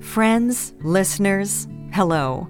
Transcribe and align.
Friends, 0.00 0.74
listeners, 0.82 1.66
hello. 1.92 2.48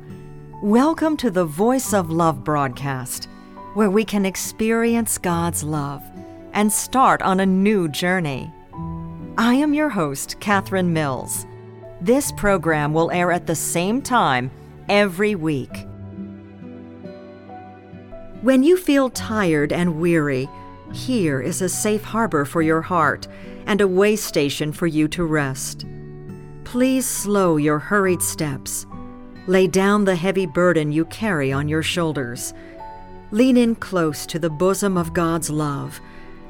Welcome 0.62 1.16
to 1.18 1.30
the 1.30 1.44
Voice 1.44 1.94
of 1.94 2.10
Love 2.10 2.42
broadcast, 2.42 3.28
where 3.74 3.90
we 3.90 4.04
can 4.04 4.26
experience 4.26 5.16
God's 5.16 5.62
love 5.62 6.02
and 6.54 6.72
start 6.72 7.22
on 7.22 7.38
a 7.38 7.46
new 7.46 7.88
journey. 7.88 8.52
I 9.38 9.54
am 9.54 9.74
your 9.74 9.88
host, 9.88 10.40
Catherine 10.40 10.92
Mills. 10.92 11.46
This 12.00 12.32
program 12.32 12.92
will 12.92 13.12
air 13.12 13.30
at 13.30 13.46
the 13.46 13.54
same 13.54 14.02
time 14.02 14.50
every 14.88 15.36
week. 15.36 15.86
When 18.42 18.64
you 18.64 18.76
feel 18.76 19.08
tired 19.08 19.72
and 19.72 20.00
weary, 20.00 20.48
here 20.92 21.40
is 21.40 21.62
a 21.62 21.68
safe 21.68 22.02
harbor 22.02 22.44
for 22.44 22.60
your 22.60 22.82
heart 22.82 23.28
and 23.66 23.80
a 23.80 23.88
way 23.88 24.16
station 24.16 24.72
for 24.72 24.88
you 24.88 25.06
to 25.08 25.24
rest. 25.24 25.86
Please 26.76 27.06
slow 27.06 27.56
your 27.56 27.78
hurried 27.78 28.20
steps. 28.20 28.84
Lay 29.46 29.66
down 29.66 30.04
the 30.04 30.14
heavy 30.14 30.44
burden 30.44 30.92
you 30.92 31.06
carry 31.06 31.50
on 31.50 31.68
your 31.68 31.82
shoulders. 31.82 32.52
Lean 33.30 33.56
in 33.56 33.74
close 33.74 34.26
to 34.26 34.38
the 34.38 34.50
bosom 34.50 34.98
of 34.98 35.14
God's 35.14 35.48
love 35.48 35.98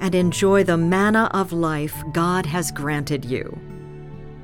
and 0.00 0.16
enjoy 0.16 0.64
the 0.64 0.76
manna 0.76 1.30
of 1.32 1.52
life 1.52 1.94
God 2.12 2.44
has 2.44 2.72
granted 2.72 3.24
you. 3.24 3.56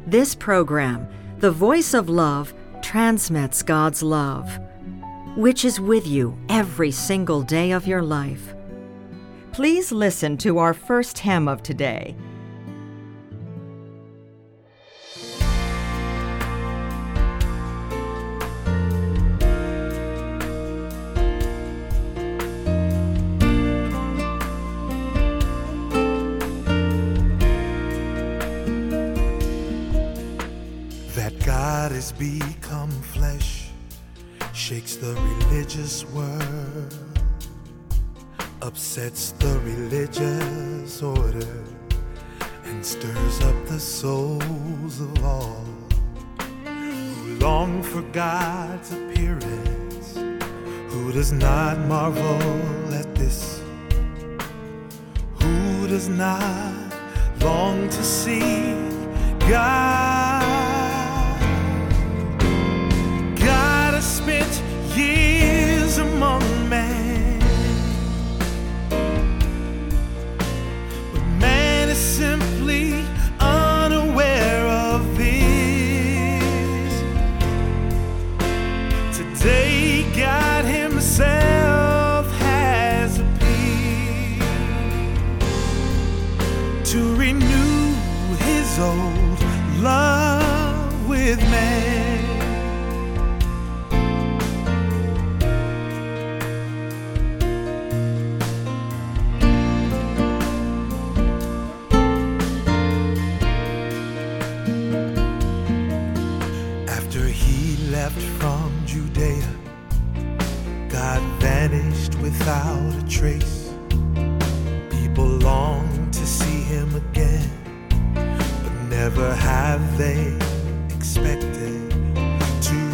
This 0.06 0.36
program, 0.36 1.08
The 1.38 1.50
Voice 1.50 1.94
of 1.94 2.08
Love, 2.08 2.54
transmits 2.80 3.64
God's 3.64 4.04
love, 4.04 4.60
which 5.34 5.64
is 5.64 5.80
with 5.80 6.06
you 6.06 6.38
every 6.48 6.92
single 6.92 7.42
day 7.42 7.72
of 7.72 7.88
your 7.88 8.02
life. 8.02 8.54
Please 9.50 9.90
listen 9.90 10.36
to 10.38 10.58
our 10.58 10.74
first 10.74 11.18
hymn 11.18 11.48
of 11.48 11.60
today. 11.64 12.14
Not 51.32 51.78
marvel 51.80 52.94
at 52.94 53.14
this? 53.14 53.62
Who 55.40 55.88
does 55.88 56.08
not 56.08 56.92
long 57.40 57.88
to 57.88 58.02
see 58.02 58.61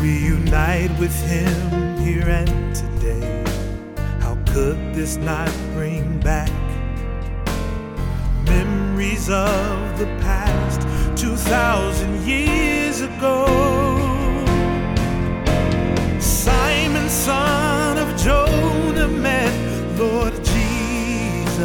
reunite 0.01 0.97
with 0.99 1.15
him 1.27 1.99
here 1.99 2.29
and 2.29 2.75
today. 2.75 3.45
How 4.21 4.37
could 4.53 4.95
this 4.95 5.17
not 5.17 5.51
bring 5.75 6.21
back 6.21 6.51
memories 8.45 9.29
of 9.29 9.99
the 9.99 10.07
past 10.21 10.83
2,000 11.21 12.27
years 12.27 13.01
ago? 13.01 13.47
Simon, 16.21 17.09
son 17.09 17.99
of 17.99 18.17
Jonah, 18.17 19.09
met 19.09 19.53
Lord 19.99 20.35
Jesus 20.35 21.59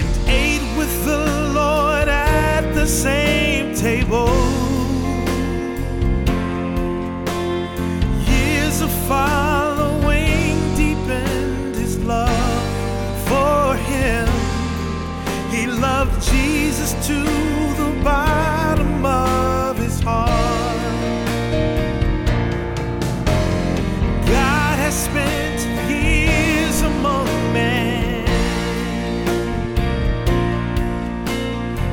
and 0.00 0.28
ate 0.28 0.76
with 0.76 1.04
the 1.04 1.52
Lord 1.54 2.08
at 2.08 2.74
the 2.74 2.86
same 2.86 3.74
table. 3.76 4.37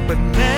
But 0.08 0.20
man 0.20 0.55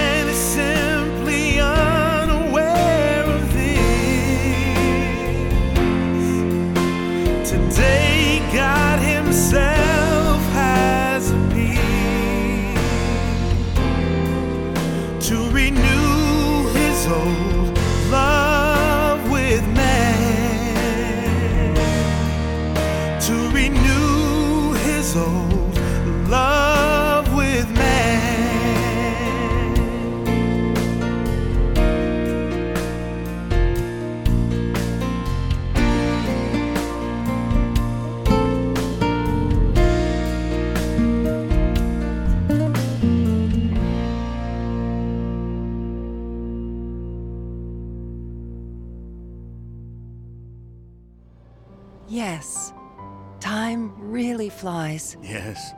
Yes. 55.21 55.73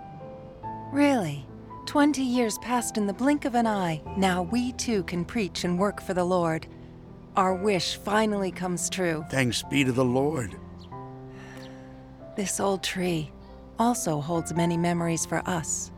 Really. 0.91 1.45
Twenty 1.85 2.23
years 2.23 2.57
passed 2.59 2.97
in 2.97 3.07
the 3.07 3.13
blink 3.13 3.45
of 3.45 3.55
an 3.55 3.65
eye. 3.65 4.01
Now 4.15 4.43
we 4.43 4.73
too 4.73 5.03
can 5.03 5.25
preach 5.25 5.63
and 5.63 5.79
work 5.79 6.01
for 6.01 6.13
the 6.13 6.23
Lord. 6.23 6.67
Our 7.35 7.55
wish 7.55 7.95
finally 7.95 8.51
comes 8.51 8.89
true. 8.89 9.25
Thanks 9.29 9.63
be 9.63 9.83
to 9.83 9.91
the 9.91 10.05
Lord. 10.05 10.55
This 12.35 12.59
old 12.59 12.83
tree 12.83 13.31
also 13.77 14.21
holds 14.21 14.53
many 14.53 14.77
memories 14.77 15.25
for 15.25 15.41
us. 15.49 15.91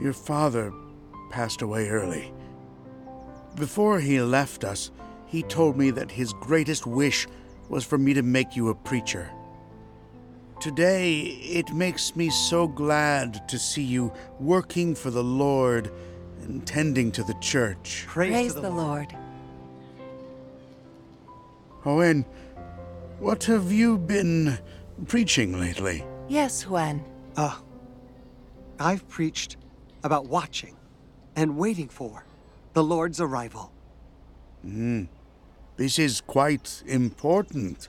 Your 0.00 0.12
father 0.12 0.72
passed 1.30 1.62
away 1.62 1.88
early. 1.88 2.32
Before 3.56 3.98
he 3.98 4.20
left 4.20 4.62
us, 4.62 4.90
he 5.26 5.42
told 5.42 5.76
me 5.76 5.90
that 5.90 6.10
his 6.10 6.32
greatest 6.34 6.86
wish 6.86 7.26
was 7.68 7.84
for 7.84 7.98
me 7.98 8.14
to 8.14 8.22
make 8.22 8.56
you 8.56 8.68
a 8.68 8.74
preacher. 8.74 9.30
Today, 10.60 11.20
it 11.20 11.72
makes 11.72 12.16
me 12.16 12.30
so 12.30 12.66
glad 12.66 13.48
to 13.48 13.58
see 13.58 13.82
you 13.82 14.12
working 14.40 14.92
for 14.92 15.10
the 15.10 15.22
Lord 15.22 15.92
and 16.42 16.66
tending 16.66 17.12
to 17.12 17.22
the 17.22 17.34
church. 17.34 18.04
Praise, 18.08 18.32
Praise 18.32 18.54
to 18.54 18.60
the 18.60 18.70
Lord. 18.70 19.16
Owen, 21.84 22.24
what 23.20 23.44
have 23.44 23.70
you 23.70 23.98
been 23.98 24.58
preaching 25.06 25.60
lately? 25.60 26.04
Yes, 26.28 26.66
Juan. 26.66 27.04
Uh, 27.36 27.56
I've 28.80 29.08
preached 29.08 29.58
about 30.02 30.26
watching 30.26 30.76
and 31.36 31.56
waiting 31.56 31.88
for 31.88 32.24
the 32.72 32.82
Lord's 32.82 33.20
arrival. 33.20 33.72
This 35.76 36.00
is 36.00 36.20
quite 36.20 36.82
important. 36.84 37.88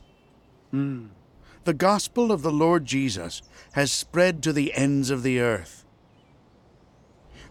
The 1.66 1.74
gospel 1.74 2.32
of 2.32 2.42
the 2.42 2.52
Lord 2.52 2.86
Jesus 2.86 3.42
has 3.74 3.92
spread 3.92 4.42
to 4.44 4.54
the 4.54 4.74
ends 4.74 5.10
of 5.10 5.24
the 5.24 5.40
earth. 5.40 5.86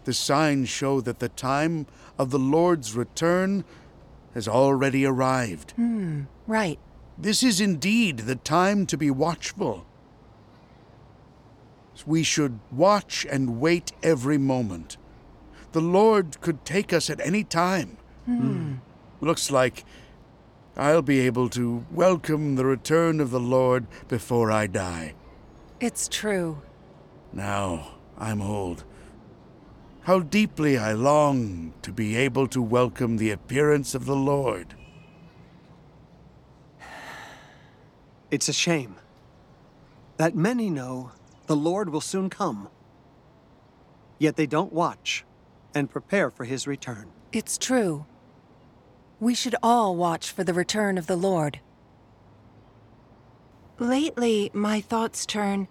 The 0.05 0.13
signs 0.13 0.69
show 0.69 1.01
that 1.01 1.19
the 1.19 1.29
time 1.29 1.85
of 2.17 2.31
the 2.31 2.39
Lord's 2.39 2.95
return 2.95 3.63
has 4.33 4.47
already 4.47 5.05
arrived. 5.05 5.71
Hmm, 5.71 6.23
right. 6.47 6.79
This 7.17 7.43
is 7.43 7.59
indeed 7.59 8.19
the 8.19 8.35
time 8.35 8.85
to 8.87 8.97
be 8.97 9.11
watchful. 9.11 9.85
We 12.05 12.23
should 12.23 12.59
watch 12.71 13.25
and 13.29 13.59
wait 13.59 13.91
every 14.01 14.37
moment. 14.37 14.97
The 15.73 15.81
Lord 15.81 16.39
could 16.41 16.63
take 16.63 16.93
us 16.93 17.09
at 17.09 17.19
any 17.19 17.43
time. 17.43 17.97
Hmm. 18.25 18.75
Looks 19.21 19.51
like 19.51 19.83
I'll 20.79 21.01
be 21.01 21.19
able 21.19 21.49
to 21.49 21.85
welcome 21.91 22.55
the 22.55 22.63
return 22.63 23.19
of 23.19 23.31
the 23.31 23.39
Lord 23.39 23.85
before 24.07 24.49
I 24.49 24.65
die. 24.65 25.13
It's 25.81 26.07
true. 26.07 26.61
Now 27.33 27.95
I'm 28.17 28.41
old. 28.41 28.85
How 30.03 30.21
deeply 30.21 30.77
I 30.77 30.93
long 30.93 31.73
to 31.81 31.91
be 31.91 32.15
able 32.15 32.47
to 32.47 32.61
welcome 32.61 33.17
the 33.17 33.29
appearance 33.29 33.93
of 33.93 34.05
the 34.05 34.15
Lord. 34.15 34.73
It's 38.31 38.47
a 38.47 38.53
shame 38.53 38.95
that 40.15 40.33
many 40.33 40.69
know 40.69 41.11
the 41.47 41.57
Lord 41.57 41.89
will 41.89 41.99
soon 41.99 42.29
come, 42.29 42.69
yet 44.17 44.37
they 44.37 44.47
don't 44.47 44.71
watch 44.71 45.25
and 45.75 45.89
prepare 45.89 46.29
for 46.29 46.45
his 46.45 46.67
return. 46.67 47.11
It's 47.33 47.57
true. 47.57 48.05
We 49.19 49.35
should 49.35 49.55
all 49.61 49.95
watch 49.95 50.31
for 50.31 50.43
the 50.43 50.53
return 50.53 50.97
of 50.97 51.07
the 51.07 51.15
Lord. 51.15 51.59
Lately, 53.77 54.49
my 54.53 54.81
thoughts 54.81 55.25
turn 55.25 55.67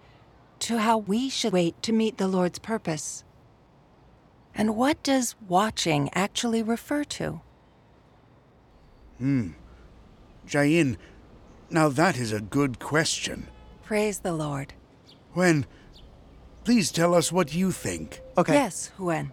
to 0.59 0.77
how 0.77 0.97
we 0.97 1.29
should 1.29 1.53
wait 1.53 1.81
to 1.83 1.93
meet 1.93 2.17
the 2.17 2.27
Lord's 2.27 2.59
purpose. 2.59 3.23
And 4.53 4.75
what 4.75 5.01
does 5.03 5.35
watching 5.47 6.09
actually 6.13 6.61
refer 6.61 7.03
to? 7.05 7.41
Hmm. 9.19 9.51
Jayin, 10.47 10.97
now 11.69 11.89
that 11.89 12.17
is 12.17 12.33
a 12.33 12.41
good 12.41 12.79
question. 12.79 13.47
Praise 13.83 14.19
the 14.19 14.33
Lord. 14.33 14.73
When, 15.33 15.65
please 16.63 16.91
tell 16.91 17.13
us 17.13 17.31
what 17.31 17.53
you 17.53 17.71
think. 17.71 18.21
Okay. 18.37 18.53
Yes, 18.53 18.91
Huen. 18.97 19.31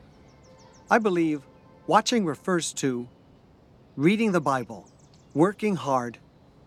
I 0.91 0.99
believe 0.99 1.43
watching 1.87 2.25
refers 2.25 2.73
to 2.75 3.09
reading 3.97 4.33
the 4.33 4.41
Bible, 4.43 4.87
working 5.33 5.75
hard, 5.75 6.19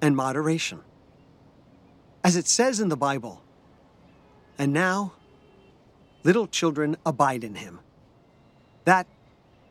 and 0.02 0.16
moderation. 0.16 0.80
As 2.24 2.36
it 2.36 2.48
says 2.48 2.80
in 2.80 2.90
the 2.90 2.98
Bible, 2.98 3.44
and 4.58 4.74
now 4.74 5.14
little 6.24 6.48
children 6.48 6.98
abide 7.06 7.44
in 7.44 7.54
him, 7.54 7.81
that 8.86 9.06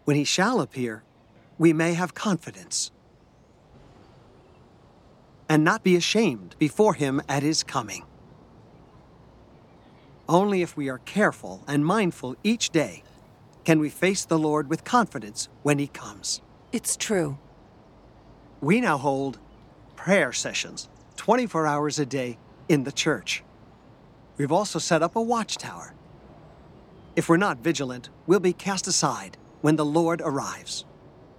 when 0.04 0.16
he 0.16 0.22
shall 0.22 0.60
appear, 0.60 1.02
we 1.58 1.72
may 1.72 1.94
have 1.94 2.14
confidence 2.14 2.92
and 5.48 5.64
not 5.64 5.82
be 5.82 5.96
ashamed 5.96 6.54
before 6.60 6.94
him 6.94 7.20
at 7.28 7.42
his 7.42 7.64
coming. 7.64 8.04
Only 10.28 10.62
if 10.62 10.76
we 10.76 10.88
are 10.88 10.98
careful 10.98 11.64
and 11.66 11.84
mindful 11.84 12.36
each 12.44 12.70
day 12.70 13.02
can 13.64 13.80
we 13.80 13.88
face 13.88 14.24
the 14.24 14.38
Lord 14.38 14.70
with 14.70 14.84
confidence 14.84 15.48
when 15.64 15.80
he 15.80 15.88
comes. 15.88 16.40
It's 16.70 16.96
true. 16.96 17.38
We 18.60 18.80
now 18.80 18.98
hold 18.98 19.38
prayer 19.94 20.32
sessions 20.32 20.88
24 21.16 21.66
hours 21.66 21.98
a 21.98 22.06
day 22.06 22.38
in 22.68 22.84
the 22.84 22.92
church. 22.92 23.44
We've 24.36 24.52
also 24.52 24.78
set 24.78 25.02
up 25.02 25.16
a 25.16 25.22
watchtower. 25.22 25.94
If 27.16 27.28
we're 27.28 27.36
not 27.36 27.58
vigilant, 27.58 28.10
we'll 28.26 28.40
be 28.40 28.52
cast 28.52 28.86
aside 28.86 29.36
when 29.60 29.76
the 29.76 29.84
Lord 29.84 30.22
arrives. 30.24 30.84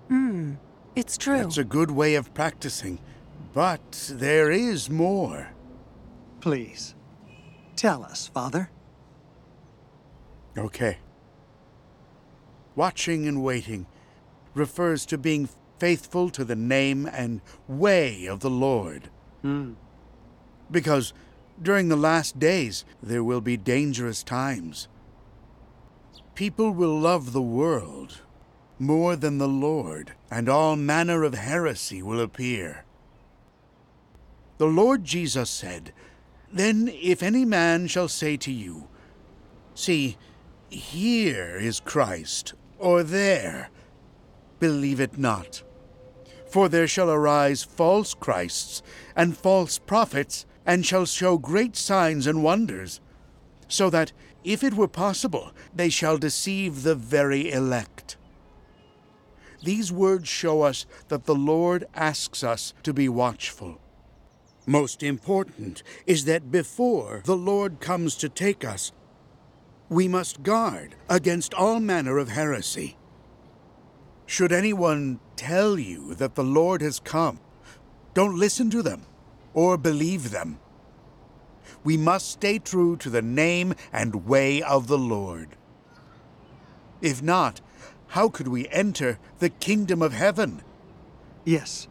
Hmm, 0.10 0.56
it's 0.96 1.18
true. 1.18 1.38
That's 1.38 1.58
a 1.58 1.64
good 1.64 1.92
way 1.92 2.16
of 2.16 2.34
practicing. 2.34 3.00
But 3.54 4.12
there 4.14 4.52
is 4.52 4.90
more. 4.90 5.52
Please, 6.42 6.96
tell 7.76 8.04
us, 8.04 8.28
Father. 8.28 8.70
Okay. 10.58 10.98
Watching 12.76 13.28
and 13.28 13.44
waiting 13.44 13.88
refers 14.54 15.06
to 15.08 15.18
being 15.18 15.50
faithful 15.80 16.30
to 16.32 16.44
the 16.44 16.56
name 16.56 17.06
and 17.06 17.42
way 17.68 18.26
of 18.26 18.42
the 18.42 18.50
Lord. 18.50 19.10
Hmm. 19.42 19.74
Because 20.70 21.14
during 21.62 21.90
the 21.90 21.96
last 21.96 22.40
days 22.40 22.86
there 23.02 23.24
will 23.24 23.42
be 23.42 23.58
dangerous 23.58 24.24
times. 24.24 24.88
People 26.36 26.72
will 26.72 26.98
love 26.98 27.34
the 27.34 27.42
world 27.42 28.22
more 28.80 29.18
than 29.18 29.40
the 29.40 29.48
Lord, 29.48 30.14
and 30.32 30.48
all 30.48 30.78
manner 30.78 31.24
of 31.24 31.34
heresy 31.34 32.02
will 32.02 32.22
appear. 32.22 32.86
The 34.58 34.68
Lord 34.68 35.04
Jesus 35.04 35.50
said, 35.50 35.94
Then 36.52 36.90
if 36.94 37.22
any 37.22 37.44
man 37.44 37.88
shall 37.88 38.08
say 38.08 38.38
to 38.38 38.52
you, 38.52 38.88
See, 39.76 40.18
here 40.70 41.58
is 41.58 41.80
Christ, 41.80 42.54
or 42.78 43.04
there. 43.04 43.70
Believe 44.60 45.00
it 45.00 45.18
not. 45.18 45.64
For 46.50 46.68
there 46.68 46.88
shall 46.88 47.12
arise 47.12 47.64
false 47.64 48.14
Christs 48.14 48.82
and 49.16 49.38
false 49.38 49.78
prophets, 49.78 50.46
and 50.66 50.86
shall 50.86 51.06
show 51.06 51.38
great 51.38 51.76
signs 51.76 52.28
and 52.28 52.44
wonders, 52.44 53.02
so 53.68 53.90
that, 53.90 54.12
if 54.44 54.64
it 54.64 54.74
were 54.74 54.88
possible, 54.88 55.52
they 55.76 55.90
shall 55.90 56.18
deceive 56.18 56.84
the 56.84 56.96
very 56.96 57.52
elect. 57.52 58.18
These 59.64 59.92
words 59.92 60.30
show 60.30 60.62
us 60.62 60.86
that 61.10 61.26
the 61.26 61.36
Lord 61.36 61.86
asks 61.94 62.44
us 62.44 62.74
to 62.84 62.94
be 62.94 63.10
watchful. 63.10 63.80
Most 64.66 65.02
important 65.04 65.84
is 66.06 66.26
that 66.26 66.52
before 66.52 67.22
the 67.26 67.36
Lord 67.36 67.80
comes 67.80 68.16
to 68.18 68.30
take 68.30 68.64
us, 68.64 68.92
we 69.90 70.08
must 70.08 70.44
guard 70.44 70.96
against 71.10 71.54
all 71.54 71.80
manner 71.80 72.20
of 72.20 72.30
heresy. 72.30 72.96
Should 74.30 74.52
anyone 74.52 75.20
tell 75.36 75.80
you 75.80 76.14
that 76.14 76.36
the 76.36 76.44
Lord 76.44 76.84
has 76.84 77.00
come, 77.00 77.40
don't 78.14 78.38
listen 78.38 78.70
to 78.70 78.84
them 78.84 79.08
or 79.56 79.76
believe 79.76 80.30
them. 80.30 80.60
We 81.84 81.98
must 81.98 82.30
stay 82.30 82.60
true 82.60 82.96
to 82.98 83.10
the 83.10 83.24
name 83.24 83.74
and 83.92 84.28
way 84.28 84.62
of 84.62 84.86
the 84.86 85.00
Lord. 85.00 85.58
If 87.02 87.24
not, 87.24 87.62
how 88.10 88.30
could 88.30 88.48
we 88.48 88.68
enter 88.68 89.18
the 89.40 89.50
kingdom 89.50 90.04
of 90.04 90.14
heaven? 90.14 90.62
Yes, 91.44 91.88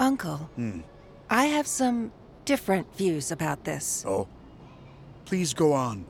Uncle, 0.00 0.50
hmm. 0.56 0.80
I 1.30 1.44
have 1.44 1.68
some 1.68 2.10
different 2.44 2.92
views 2.96 3.30
about 3.30 3.62
this. 3.62 4.04
Oh, 4.04 4.26
please 5.26 5.54
go 5.54 5.74
on. 5.74 6.06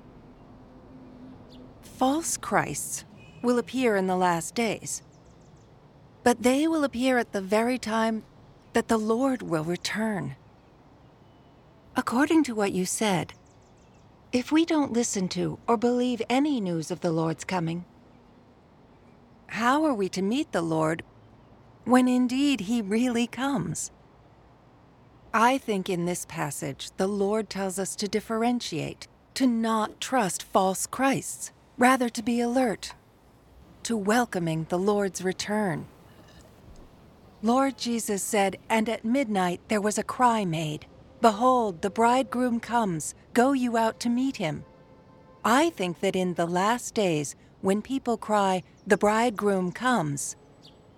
False 1.82 2.38
Christs 2.38 3.04
will 3.42 3.58
appear 3.58 3.96
in 3.96 4.06
the 4.06 4.16
last 4.16 4.54
days, 4.54 5.02
but 6.22 6.42
they 6.42 6.66
will 6.66 6.84
appear 6.84 7.18
at 7.18 7.32
the 7.32 7.40
very 7.40 7.78
time 7.78 8.22
that 8.72 8.88
the 8.88 8.98
Lord 8.98 9.42
will 9.42 9.64
return. 9.64 10.36
According 11.96 12.44
to 12.44 12.54
what 12.54 12.72
you 12.72 12.84
said, 12.84 13.32
if 14.30 14.52
we 14.52 14.64
don't 14.64 14.92
listen 14.92 15.28
to 15.28 15.58
or 15.66 15.76
believe 15.76 16.22
any 16.28 16.60
news 16.60 16.90
of 16.90 17.00
the 17.00 17.10
Lord's 17.10 17.44
coming, 17.44 17.84
how 19.48 19.84
are 19.84 19.94
we 19.94 20.08
to 20.10 20.22
meet 20.22 20.52
the 20.52 20.62
Lord 20.62 21.02
when 21.84 22.06
indeed 22.06 22.60
he 22.60 22.82
really 22.82 23.26
comes? 23.26 23.90
I 25.32 25.58
think 25.58 25.88
in 25.88 26.04
this 26.04 26.26
passage, 26.26 26.90
the 26.96 27.06
Lord 27.06 27.48
tells 27.48 27.78
us 27.78 27.96
to 27.96 28.08
differentiate, 28.08 29.08
to 29.34 29.46
not 29.46 30.00
trust 30.00 30.42
false 30.42 30.86
Christs, 30.86 31.52
rather 31.76 32.08
to 32.08 32.22
be 32.22 32.40
alert. 32.40 32.92
To 33.88 33.96
welcoming 33.96 34.66
the 34.68 34.78
Lord's 34.78 35.24
return. 35.24 35.86
Lord 37.42 37.78
Jesus 37.78 38.22
said, 38.22 38.58
And 38.68 38.86
at 38.86 39.02
midnight 39.02 39.62
there 39.68 39.80
was 39.80 39.96
a 39.96 40.02
cry 40.02 40.44
made 40.44 40.84
Behold, 41.22 41.80
the 41.80 41.88
bridegroom 41.88 42.60
comes, 42.60 43.14
go 43.32 43.52
you 43.52 43.78
out 43.78 43.98
to 44.00 44.10
meet 44.10 44.36
him. 44.36 44.62
I 45.42 45.70
think 45.70 46.00
that 46.00 46.14
in 46.14 46.34
the 46.34 46.44
last 46.44 46.92
days, 46.92 47.34
when 47.62 47.80
people 47.80 48.18
cry, 48.18 48.62
The 48.86 48.98
bridegroom 48.98 49.72
comes, 49.72 50.36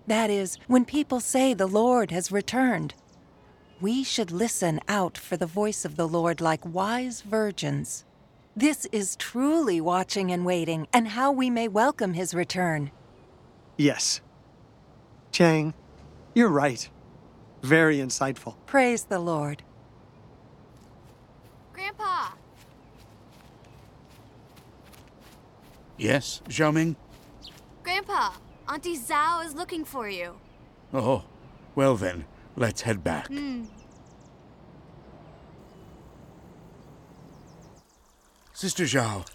that 0.08 0.28
is, 0.28 0.58
when 0.66 0.84
people 0.84 1.20
say 1.20 1.54
the 1.54 1.68
Lord 1.68 2.10
has 2.10 2.32
returned, 2.32 2.94
we 3.80 4.02
should 4.02 4.32
listen 4.32 4.80
out 4.88 5.16
for 5.16 5.36
the 5.36 5.46
voice 5.46 5.84
of 5.84 5.94
the 5.94 6.08
Lord 6.08 6.40
like 6.40 6.66
wise 6.66 7.20
virgins. 7.20 8.04
This 8.60 8.86
is 8.92 9.16
truly 9.16 9.80
watching 9.80 10.30
and 10.30 10.44
waiting, 10.44 10.86
and 10.92 11.08
how 11.08 11.32
we 11.32 11.48
may 11.48 11.66
welcome 11.66 12.12
his 12.12 12.34
return. 12.34 12.90
Yes. 13.78 14.20
Chang, 15.32 15.72
you're 16.34 16.50
right. 16.50 16.86
Very 17.62 17.96
insightful. 18.00 18.56
Praise 18.66 19.04
the 19.04 19.18
Lord. 19.18 19.62
Grandpa, 21.72 22.32
Yes, 25.96 26.42
Xiaoming? 26.50 26.96
Grandpa, 27.82 28.32
Auntie 28.68 28.98
Zhao 28.98 29.42
is 29.42 29.54
looking 29.54 29.86
for 29.86 30.06
you. 30.06 30.34
Oh, 30.92 31.24
well 31.74 31.96
then, 31.96 32.26
let's 32.56 32.82
head 32.82 33.02
back. 33.02 33.28
Hmm. 33.28 33.64
Sister 38.60 38.84
Zhao, 38.84 39.26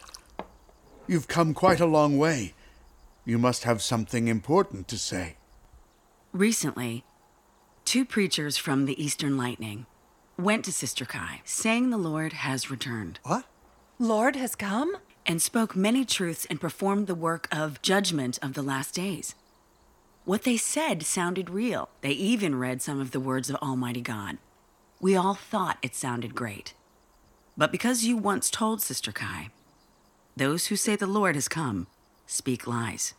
you've 1.08 1.28
come 1.28 1.56
quite 1.56 1.80
a 1.80 1.88
long 1.88 2.20
way. 2.20 2.54
You 3.26 3.40
must 3.40 3.64
have 3.64 3.82
something 3.82 4.28
important 4.28 4.88
to 4.90 5.00
say. 5.00 5.38
Recently, 6.32 7.04
two 7.86 8.06
preachers 8.06 8.56
from 8.58 8.86
the 8.86 9.04
Eastern 9.04 9.36
Lightning 9.36 9.88
went 10.38 10.64
to 10.66 10.72
Sister 10.72 11.06
Kai, 11.06 11.42
saying 11.44 11.90
the 11.90 11.98
Lord 11.98 12.34
has 12.34 12.70
returned, 12.70 13.20
What? 13.24 13.46
Lord 13.98 14.36
has 14.36 14.54
come? 14.54 14.96
and 15.26 15.42
spoke 15.42 15.76
many 15.76 16.06
truths 16.06 16.46
and 16.48 16.62
performed 16.62 17.08
the 17.08 17.16
work 17.16 17.48
of 17.52 17.82
judgment 17.82 18.38
of 18.44 18.54
the 18.54 18.62
last 18.62 18.94
days. 18.94 19.34
What 20.26 20.44
they 20.44 20.56
said 20.56 21.02
sounded 21.02 21.50
real. 21.50 21.90
They 22.02 22.12
even 22.12 22.60
read 22.60 22.84
some 22.84 23.02
of 23.02 23.10
the 23.10 23.20
words 23.20 23.50
of 23.50 23.56
Almighty 23.56 24.02
God. 24.02 24.38
We 25.02 25.16
all 25.16 25.34
thought 25.34 25.80
it 25.82 25.96
sounded 25.96 26.36
great. 26.36 26.76
But 27.58 27.72
because 27.72 28.04
you 28.04 28.18
once 28.18 28.50
told 28.50 28.82
Sister 28.82 29.12
Kai, 29.12 29.50
those 30.36 30.68
who 30.68 30.76
say 30.76 30.96
the 30.96 31.08
Lord 31.08 31.36
has 31.36 31.48
come 31.48 31.88
speak 32.28 32.68
lies, 32.68 33.14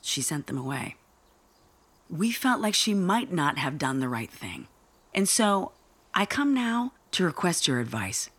she 0.00 0.20
sent 0.20 0.46
them 0.46 0.58
away. 0.58 0.96
We 2.08 2.30
felt 2.30 2.60
like 2.60 2.74
she 2.74 2.94
might 2.94 3.32
not 3.32 3.58
have 3.58 3.78
done 3.78 4.00
the 4.00 4.08
right 4.08 4.30
thing. 4.30 4.68
And 5.14 5.28
so 5.28 5.72
I 6.14 6.26
come 6.26 6.54
now 6.54 6.92
to 7.12 7.24
request 7.24 7.66
your 7.66 7.80
advice. 7.80 8.30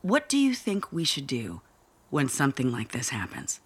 What 0.00 0.28
do 0.28 0.38
you 0.38 0.54
think 0.54 0.92
we 0.92 1.04
should 1.04 1.26
do 1.26 1.60
when 2.08 2.28
something 2.28 2.70
like 2.70 2.92
this 2.92 3.08
happens? 3.10 3.60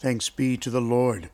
Thanks 0.00 0.30
be 0.30 0.56
to 0.56 0.70
the 0.70 0.80
Lord. 0.80 1.30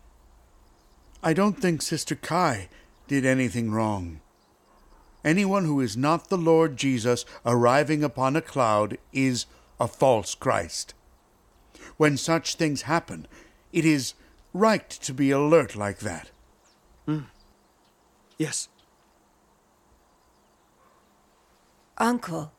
I 1.23 1.33
don't 1.33 1.61
think 1.61 1.81
Sister 1.81 2.15
Kai 2.15 2.69
did 3.09 3.25
anything 3.25 3.71
wrong. 3.71 4.21
Anyone 5.25 5.65
who 5.65 5.81
is 5.81 5.97
not 5.97 6.29
the 6.29 6.37
Lord 6.37 6.77
Jesus 6.77 7.25
arriving 7.47 8.05
upon 8.05 8.37
a 8.37 8.43
cloud 8.43 8.99
is 9.13 9.47
a 9.81 9.89
false 9.89 10.35
Christ. 10.35 10.93
When 11.97 12.17
such 12.17 12.57
things 12.57 12.83
happen, 12.83 13.27
it 13.73 13.85
is 13.85 14.15
right 14.53 14.89
to 14.91 15.15
be 15.15 15.31
alert 15.31 15.75
like 15.77 16.01
that. 16.01 16.31
Hmm. 17.07 17.21
Yes. 18.37 18.69
Uncle, 21.97 22.53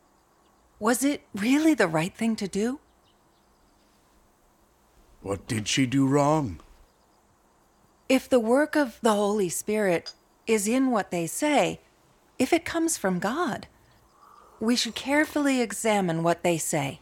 was 0.79 1.03
it 1.03 1.21
really 1.33 1.73
the 1.73 1.87
right 1.87 2.15
thing 2.15 2.35
to 2.37 2.47
do? 2.47 2.79
What 5.21 5.47
did 5.47 5.67
she 5.67 5.85
do 5.85 6.07
wrong? 6.07 6.59
If 8.07 8.29
the 8.29 8.39
work 8.39 8.75
of 8.75 8.99
the 9.01 9.13
Holy 9.13 9.49
Spirit 9.49 10.13
is 10.47 10.67
in 10.67 10.91
what 10.91 11.11
they 11.11 11.27
say, 11.27 11.81
if 12.37 12.51
it 12.51 12.65
comes 12.65 12.97
from 12.97 13.19
God, 13.19 13.67
we 14.59 14.75
should 14.75 14.95
carefully 14.95 15.61
examine 15.61 16.23
what 16.23 16.43
they 16.43 16.57
say. 16.57 16.99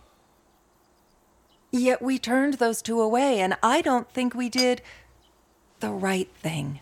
Yet 1.71 2.01
we 2.01 2.19
turned 2.19 2.55
those 2.55 2.81
two 2.81 3.01
away, 3.01 3.39
and 3.39 3.57
I 3.63 3.81
don't 3.81 4.09
think 4.11 4.35
we 4.35 4.49
did 4.49 4.81
the 5.79 5.89
right 5.89 6.29
thing. 6.41 6.81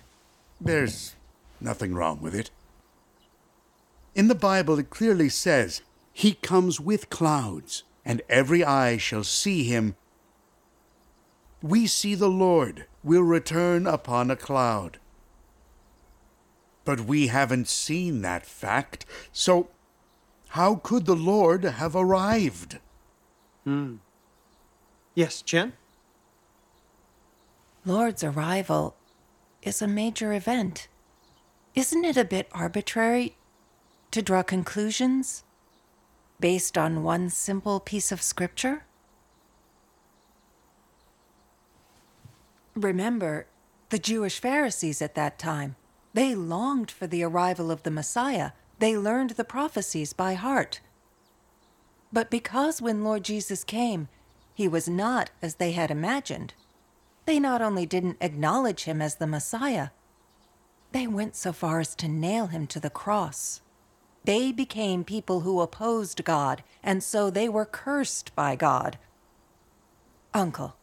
There's 0.60 1.16
nothing 1.60 1.94
wrong 1.94 2.22
with 2.22 2.36
it. 2.36 2.52
In 4.14 4.28
the 4.28 4.36
Bible, 4.36 4.78
it 4.80 4.90
clearly 4.90 5.30
says, 5.30 5.82
He 6.12 6.34
comes 6.34 6.80
with 6.80 7.10
clouds, 7.10 7.84
and 8.04 8.22
every 8.30 8.64
eye 8.64 8.98
shall 8.98 9.24
see 9.24 9.64
him. 9.64 9.96
We 11.62 11.88
see 11.88 12.16
the 12.16 12.30
Lord 12.30 12.86
will 13.04 13.24
return 13.24 13.88
upon 13.88 14.30
a 14.30 14.36
cloud. 14.36 15.00
But 16.84 17.02
we 17.02 17.28
haven't 17.28 17.68
seen 17.68 18.22
that 18.22 18.46
fact, 18.46 19.06
so 19.32 19.70
how 20.50 20.76
could 20.76 21.06
the 21.06 21.16
Lord 21.16 21.64
have 21.64 21.96
arrived? 21.96 22.80
Hmm. 23.64 23.98
Yes, 25.14 25.42
Chen? 25.42 25.74
Lord's 27.86 28.24
arrival 28.24 28.96
is 29.62 29.82
a 29.82 29.88
major 29.88 30.34
event. 30.34 30.88
Isn't 31.74 32.06
it 32.06 32.18
a 32.18 32.26
bit 32.26 32.50
arbitrary 32.52 33.38
to 34.12 34.22
draw 34.22 34.44
conclusions 34.44 35.44
based 36.40 36.78
on 36.78 37.04
one 37.04 37.30
simple 37.30 37.80
piece 37.80 38.12
of 38.12 38.22
scripture? 38.22 38.84
Remember, 42.76 43.46
the 43.90 44.00
Jewish 44.00 44.40
Pharisees 44.40 45.02
at 45.02 45.16
that 45.16 45.38
time, 45.38 45.76
they 46.14 46.36
longed 46.36 46.92
for 46.92 47.08
the 47.08 47.24
arrival 47.24 47.72
of 47.72 47.84
the 47.84 47.92
Messiah. 47.92 48.52
They 48.80 48.98
learned 48.98 49.32
the 49.32 49.44
prophecies 49.44 50.14
by 50.14 50.34
heart. 50.34 50.82
But 52.12 52.30
because 52.30 52.82
when 52.82 53.04
Lord 53.04 53.24
Jesus 53.24 53.64
came, 53.64 54.10
he 54.54 54.68
was 54.68 54.90
not 54.90 55.30
as 55.42 55.56
they 55.56 55.72
had 55.72 55.90
imagined, 55.90 56.54
they 57.26 57.40
not 57.40 57.62
only 57.62 57.86
didn't 57.86 58.18
acknowledge 58.20 58.84
him 58.84 59.02
as 59.02 59.16
the 59.16 59.28
Messiah, 59.28 59.90
they 60.92 61.08
went 61.08 61.36
so 61.36 61.54
far 61.54 61.80
as 61.80 61.96
to 61.96 62.08
nail 62.08 62.48
him 62.48 62.68
to 62.68 62.80
the 62.80 62.90
cross. 62.90 63.62
They 64.26 64.52
became 64.52 65.04
people 65.04 65.42
who 65.42 65.62
opposed 65.62 66.24
God, 66.26 66.64
and 66.84 67.02
so 67.02 67.30
they 67.30 67.48
were 67.48 67.66
cursed 67.66 68.36
by 68.36 68.56
God. 68.56 68.98
Uncle, 70.34 70.76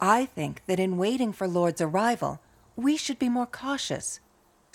I 0.00 0.26
think 0.26 0.62
that 0.66 0.78
in 0.78 0.98
waiting 0.98 1.32
for 1.32 1.48
Lord's 1.48 1.80
arrival, 1.80 2.40
we 2.76 2.96
should 2.96 3.18
be 3.18 3.30
more 3.30 3.46
cautious 3.46 4.20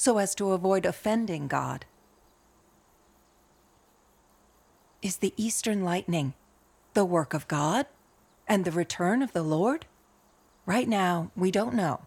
so 0.02 0.18
as 0.18 0.34
to 0.34 0.52
avoid 0.52 0.84
offending 0.84 1.48
God. 1.48 1.86
Is 5.04 5.18
the 5.18 5.32
Eastern 5.38 5.84
lightning 5.84 6.34
the 6.96 7.06
work 7.06 7.36
of 7.36 7.48
God 7.48 7.86
and 8.48 8.66
the 8.66 8.72
return 8.72 9.22
of 9.22 9.32
the 9.32 9.44
Lord? 9.44 9.86
Right 10.66 10.90
now, 10.90 11.30
we 11.36 11.52
don't 11.52 11.76
know. 11.76 12.02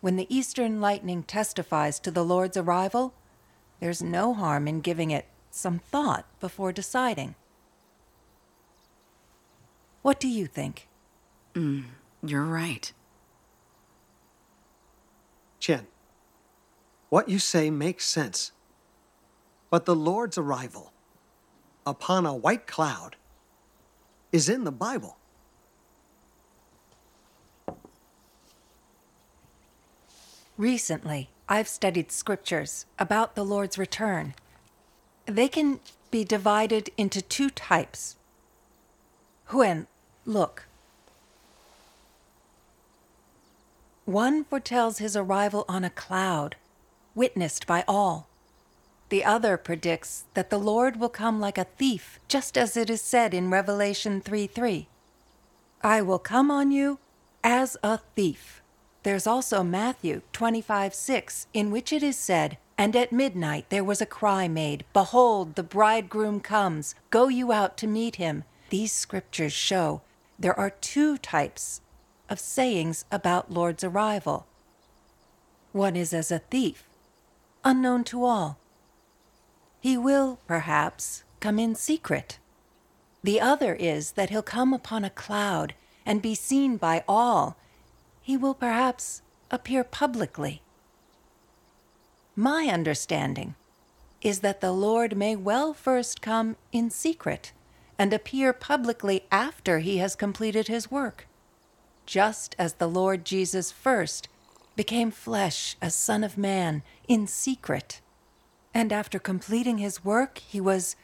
When 0.00 0.16
the 0.16 0.26
Eastern 0.28 0.80
lightning 0.80 1.22
testifies 1.22 2.00
to 2.00 2.10
the 2.10 2.24
Lord's 2.24 2.56
arrival, 2.56 3.14
there's 3.78 4.02
no 4.02 4.34
harm 4.34 4.66
in 4.66 4.80
giving 4.80 5.12
it 5.12 5.26
some 5.52 5.78
thought 5.78 6.26
before 6.40 6.72
deciding. 6.72 7.36
What 10.02 10.18
do 10.18 10.26
you 10.26 10.48
think? 10.48 10.88
Mm, 11.54 11.84
you're 12.20 12.44
right. 12.44 12.92
Chen, 15.60 15.86
what 17.08 17.28
you 17.28 17.38
say 17.38 17.70
makes 17.70 18.06
sense. 18.06 18.52
But 19.70 19.84
the 19.84 19.94
Lord's 19.94 20.38
arrival 20.38 20.92
upon 21.86 22.26
a 22.26 22.34
white 22.34 22.66
cloud 22.66 23.16
is 24.32 24.48
in 24.48 24.64
the 24.64 24.72
Bible. 24.72 25.16
Recently, 30.58 31.30
I've 31.48 31.68
studied 31.68 32.10
scriptures 32.10 32.84
about 32.98 33.34
the 33.34 33.44
Lord's 33.44 33.78
return. 33.78 34.34
They 35.24 35.48
can 35.48 35.80
be 36.10 36.24
divided 36.24 36.90
into 36.96 37.22
two 37.22 37.48
types. 37.48 38.16
Huen, 39.46 39.86
look. 40.26 40.64
One 44.04 44.44
foretells 44.44 44.98
his 44.98 45.16
arrival 45.16 45.64
on 45.68 45.84
a 45.84 45.90
cloud, 45.90 46.56
witnessed 47.18 47.66
by 47.66 47.84
all. 47.88 48.28
The 49.08 49.24
other 49.24 49.56
predicts 49.56 50.24
that 50.34 50.50
the 50.50 50.58
Lord 50.58 51.00
will 51.00 51.08
come 51.08 51.40
like 51.40 51.58
a 51.58 51.64
thief, 51.64 52.20
just 52.28 52.56
as 52.56 52.76
it 52.76 52.88
is 52.88 53.02
said 53.02 53.34
in 53.34 53.50
Revelation 53.50 54.20
3 54.20 54.46
3. 54.46 54.88
I 55.82 56.00
will 56.00 56.18
come 56.18 56.50
on 56.50 56.70
you 56.70 56.98
as 57.42 57.76
a 57.82 57.98
thief. 58.14 58.62
There's 59.02 59.26
also 59.26 59.62
Matthew 59.62 60.22
25 60.32 60.94
6, 60.94 61.46
in 61.52 61.70
which 61.70 61.92
it 61.92 62.02
is 62.02 62.16
said, 62.16 62.58
And 62.76 62.94
at 62.94 63.12
midnight 63.12 63.66
there 63.68 63.84
was 63.84 64.00
a 64.00 64.06
cry 64.06 64.46
made, 64.46 64.84
Behold, 64.92 65.56
the 65.56 65.62
bridegroom 65.62 66.40
comes, 66.40 66.94
go 67.10 67.28
you 67.28 67.50
out 67.52 67.76
to 67.78 67.86
meet 67.86 68.16
him. 68.16 68.44
These 68.70 68.92
scriptures 68.92 69.52
show 69.52 70.02
there 70.38 70.58
are 70.58 70.70
two 70.70 71.18
types 71.18 71.80
of 72.28 72.38
sayings 72.38 73.04
about 73.10 73.50
Lord's 73.50 73.82
arrival. 73.82 74.46
One 75.72 75.96
is 75.96 76.14
as 76.14 76.30
a 76.30 76.38
thief, 76.38 76.87
unknown 77.64 78.04
to 78.04 78.24
all. 78.24 78.58
He 79.80 79.96
will, 79.96 80.38
perhaps, 80.46 81.24
come 81.40 81.58
in 81.58 81.74
secret. 81.74 82.38
The 83.22 83.40
other 83.40 83.74
is 83.74 84.12
that 84.12 84.30
he'll 84.30 84.42
come 84.42 84.72
upon 84.72 85.04
a 85.04 85.10
cloud 85.10 85.74
and 86.06 86.22
be 86.22 86.34
seen 86.34 86.76
by 86.76 87.04
all. 87.06 87.56
He 88.22 88.36
will 88.36 88.54
perhaps 88.54 89.22
appear 89.50 89.84
publicly. 89.84 90.62
My 92.34 92.66
understanding 92.66 93.54
is 94.22 94.40
that 94.40 94.60
the 94.60 94.72
Lord 94.72 95.16
may 95.16 95.36
well 95.36 95.72
first 95.74 96.20
come 96.20 96.56
in 96.72 96.90
secret 96.90 97.52
and 97.98 98.12
appear 98.12 98.52
publicly 98.52 99.24
after 99.30 99.80
he 99.80 99.98
has 99.98 100.14
completed 100.14 100.68
his 100.68 100.90
work, 100.90 101.26
just 102.06 102.54
as 102.58 102.74
the 102.74 102.88
Lord 102.88 103.24
Jesus 103.24 103.72
first 103.72 104.28
became 104.78 105.10
flesh 105.10 105.76
as 105.82 105.92
Son 105.92 106.22
of 106.22 106.38
Man 106.38 106.84
in 107.08 107.26
secret. 107.26 108.00
And 108.72 108.92
after 108.92 109.18
completing 109.18 109.78
his 109.78 110.04
work, 110.04 110.38
he 110.38 110.60
was 110.60 110.94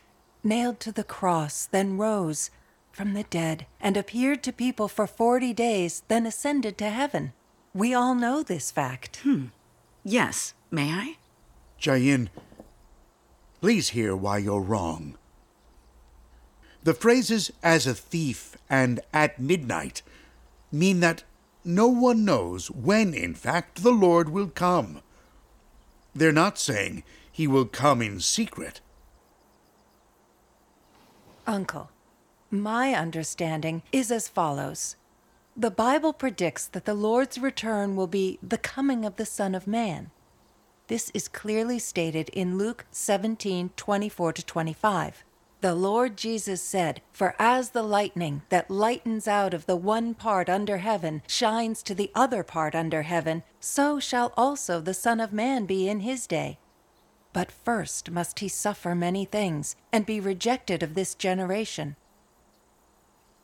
nailed 0.44 0.78
to 0.78 0.92
the 0.92 1.02
cross, 1.02 1.66
then 1.66 1.98
rose 1.98 2.52
from 2.92 3.14
the 3.14 3.24
dead, 3.24 3.66
and 3.80 3.96
appeared 3.96 4.44
to 4.44 4.52
people 4.52 4.86
for 4.86 5.08
forty 5.08 5.52
days, 5.52 6.04
then 6.06 6.24
ascended 6.24 6.78
to 6.78 6.88
heaven. 6.88 7.32
We 7.74 7.92
all 7.92 8.14
know 8.14 8.44
this 8.44 8.70
fact. 8.70 9.16
Hmm. 9.24 9.46
Yes, 10.04 10.54
may 10.70 10.92
I? 10.92 11.16
Jayin, 11.80 12.28
please 13.60 13.88
hear 13.88 14.14
why 14.14 14.38
you're 14.38 14.60
wrong. 14.60 15.18
The 16.84 16.94
phrases 16.94 17.50
as 17.60 17.88
a 17.88 17.94
thief 17.94 18.56
and 18.70 19.00
at 19.12 19.40
midnight 19.40 20.02
mean 20.70 21.00
that 21.00 21.24
no 21.64 21.88
one 21.88 22.24
knows 22.24 22.70
when, 22.70 23.14
in 23.14 23.34
fact, 23.34 23.82
the 23.82 23.92
Lord 23.92 24.28
will 24.28 24.48
come. 24.48 25.00
They're 26.14 26.32
not 26.32 26.58
saying 26.58 27.02
he 27.30 27.46
will 27.46 27.64
come 27.64 28.02
in 28.02 28.20
secret. 28.20 28.80
Uncle, 31.46 31.90
my 32.50 32.94
understanding 32.94 33.82
is 33.92 34.10
as 34.10 34.28
follows 34.28 34.96
The 35.56 35.70
Bible 35.70 36.12
predicts 36.12 36.66
that 36.66 36.84
the 36.84 36.94
Lord's 36.94 37.38
return 37.38 37.96
will 37.96 38.06
be 38.06 38.38
the 38.42 38.58
coming 38.58 39.04
of 39.04 39.16
the 39.16 39.26
Son 39.26 39.54
of 39.54 39.66
Man. 39.66 40.10
This 40.86 41.10
is 41.14 41.28
clearly 41.28 41.78
stated 41.78 42.28
in 42.30 42.58
Luke 42.58 42.86
17 42.90 43.70
24 43.76 44.32
to 44.34 44.44
25. 44.44 45.24
The 45.60 45.74
Lord 45.74 46.16
Jesus 46.16 46.60
said, 46.60 47.00
For 47.12 47.34
as 47.38 47.70
the 47.70 47.82
lightning 47.82 48.42
that 48.50 48.70
lightens 48.70 49.26
out 49.26 49.54
of 49.54 49.66
the 49.66 49.76
one 49.76 50.14
part 50.14 50.48
under 50.48 50.78
heaven 50.78 51.22
shines 51.26 51.82
to 51.84 51.94
the 51.94 52.10
other 52.14 52.42
part 52.42 52.74
under 52.74 53.02
heaven, 53.02 53.42
so 53.60 53.98
shall 53.98 54.32
also 54.36 54.80
the 54.80 54.92
Son 54.94 55.20
of 55.20 55.32
Man 55.32 55.64
be 55.64 55.88
in 55.88 56.00
his 56.00 56.26
day. 56.26 56.58
But 57.32 57.50
first 57.50 58.10
must 58.10 58.40
he 58.40 58.48
suffer 58.48 58.94
many 58.94 59.24
things, 59.24 59.74
and 59.92 60.06
be 60.06 60.20
rejected 60.20 60.82
of 60.82 60.94
this 60.94 61.14
generation. 61.14 61.96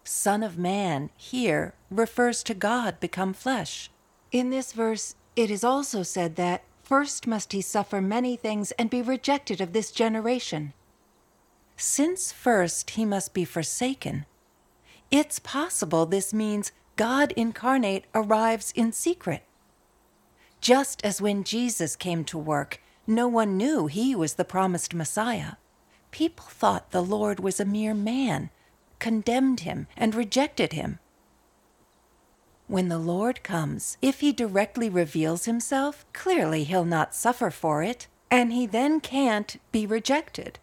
Son 0.04 0.42
of 0.42 0.58
Man 0.58 1.10
here 1.16 1.74
refers 1.90 2.42
to 2.44 2.54
God 2.54 3.00
become 3.00 3.32
flesh. 3.32 3.90
In 4.32 4.50
this 4.50 4.72
verse, 4.72 5.14
it 5.36 5.50
is 5.50 5.64
also 5.64 6.02
said 6.02 6.36
that 6.36 6.64
first 6.82 7.26
must 7.26 7.52
he 7.52 7.60
suffer 7.60 8.00
many 8.00 8.36
things 8.36 8.72
and 8.72 8.90
be 8.90 9.02
rejected 9.02 9.60
of 9.60 9.72
this 9.72 9.90
generation. 9.90 10.72
Since 11.82 12.30
first 12.30 12.90
he 12.90 13.06
must 13.06 13.32
be 13.32 13.46
forsaken, 13.46 14.26
it's 15.10 15.38
possible 15.38 16.04
this 16.04 16.34
means 16.34 16.72
God 16.96 17.32
incarnate 17.32 18.04
arrives 18.14 18.70
in 18.76 18.92
secret. 18.92 19.44
Just 20.60 21.02
as 21.02 21.22
when 21.22 21.42
Jesus 21.42 21.96
came 21.96 22.22
to 22.24 22.36
work, 22.36 22.82
no 23.06 23.26
one 23.26 23.56
knew 23.56 23.86
he 23.86 24.14
was 24.14 24.34
the 24.34 24.44
promised 24.44 24.92
Messiah. 24.92 25.52
People 26.10 26.44
thought 26.50 26.90
the 26.90 27.02
Lord 27.02 27.40
was 27.40 27.58
a 27.58 27.64
mere 27.64 27.94
man, 27.94 28.50
condemned 28.98 29.60
him, 29.60 29.86
and 29.96 30.14
rejected 30.14 30.74
him. 30.74 30.98
When 32.66 32.90
the 32.90 32.98
Lord 32.98 33.42
comes, 33.42 33.96
if 34.02 34.20
he 34.20 34.32
directly 34.32 34.90
reveals 34.90 35.46
himself, 35.46 36.04
clearly 36.12 36.64
he'll 36.64 36.84
not 36.84 37.14
suffer 37.14 37.50
for 37.50 37.82
it, 37.82 38.06
and 38.30 38.52
he 38.52 38.66
then 38.66 39.00
can't 39.00 39.58
be 39.72 39.86
rejected. 39.86 40.58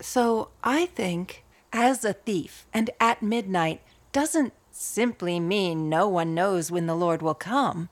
So 0.00 0.50
I 0.62 0.86
think, 0.86 1.44
as 1.72 2.04
a 2.04 2.12
thief 2.12 2.66
and 2.72 2.90
at 3.00 3.22
midnight 3.22 3.82
doesn't 4.12 4.52
simply 4.70 5.40
mean 5.40 5.88
no 5.88 6.08
one 6.08 6.34
knows 6.34 6.70
when 6.70 6.86
the 6.86 6.94
Lord 6.94 7.20
will 7.20 7.34
come. 7.34 7.88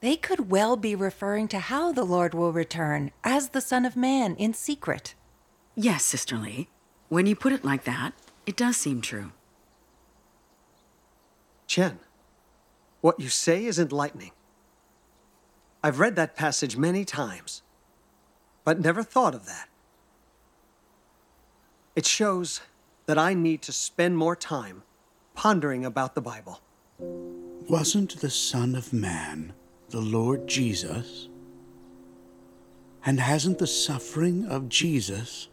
They 0.00 0.16
could 0.16 0.50
well 0.50 0.76
be 0.76 0.94
referring 0.94 1.48
to 1.48 1.58
how 1.58 1.92
the 1.92 2.04
Lord 2.04 2.32
will 2.34 2.52
return 2.52 3.10
as 3.24 3.50
the 3.50 3.60
Son 3.60 3.84
of 3.84 3.96
Man 3.96 4.36
in 4.36 4.54
secret. 4.54 5.14
Yes, 5.74 6.04
Sister 6.04 6.36
Lee. 6.36 6.68
When 7.08 7.26
you 7.26 7.34
put 7.34 7.52
it 7.52 7.64
like 7.64 7.84
that, 7.84 8.12
it 8.46 8.56
does 8.56 8.76
seem 8.76 9.00
true. 9.00 9.32
Chen, 11.66 11.98
what 13.00 13.18
you 13.18 13.28
say 13.28 13.64
is 13.64 13.78
enlightening. 13.78 14.30
I've 15.82 15.98
read 16.00 16.16
that 16.16 16.36
passage 16.36 16.76
many 16.76 17.04
times, 17.04 17.62
but 18.64 18.80
never 18.80 19.02
thought 19.02 19.34
of 19.34 19.46
that. 19.46 19.68
It 21.96 22.04
shows 22.04 22.60
that 23.06 23.16
I 23.16 23.32
need 23.32 23.62
to 23.62 23.72
spend 23.72 24.18
more 24.18 24.36
time 24.36 24.82
pondering 25.34 25.86
about 25.86 26.14
the 26.14 26.20
Bible. 26.20 26.60
Wasn't 26.98 28.20
the 28.20 28.28
Son 28.28 28.74
of 28.74 28.92
Man 28.92 29.54
the 29.88 30.02
Lord 30.02 30.46
Jesus? 30.46 31.28
And 33.06 33.18
hasn't 33.18 33.58
the 33.58 33.66
suffering 33.66 34.44
of 34.44 34.68
Jesus 34.68 35.48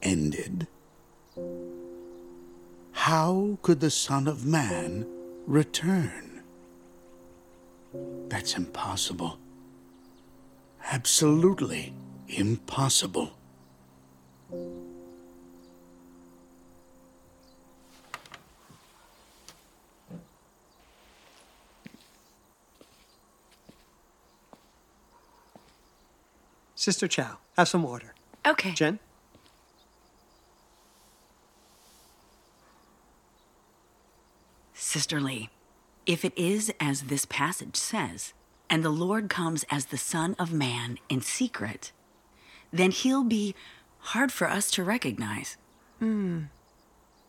ended? 0.00 0.66
How 2.92 3.58
could 3.60 3.80
the 3.80 3.90
Son 3.90 4.26
of 4.26 4.46
Man 4.46 5.06
return? 5.46 6.42
That's 8.28 8.54
impossible. 8.56 9.38
Absolutely 10.90 11.92
impossible. 12.28 13.32
Sister 26.82 27.06
Chow, 27.06 27.38
have 27.56 27.68
some 27.68 27.84
water. 27.84 28.12
Okay. 28.44 28.72
Jen? 28.72 28.98
Sister 34.74 35.20
Lee, 35.20 35.48
if 36.06 36.24
it 36.24 36.36
is 36.36 36.72
as 36.80 37.02
this 37.02 37.24
passage 37.24 37.76
says, 37.76 38.32
and 38.68 38.84
the 38.84 38.90
Lord 38.90 39.30
comes 39.30 39.64
as 39.70 39.86
the 39.86 39.96
Son 39.96 40.34
of 40.40 40.52
Man 40.52 40.98
in 41.08 41.20
secret, 41.20 41.92
then 42.72 42.90
he'll 42.90 43.22
be 43.22 43.54
hard 43.98 44.32
for 44.32 44.50
us 44.50 44.68
to 44.72 44.82
recognize. 44.82 45.56
Hmm. 46.00 46.46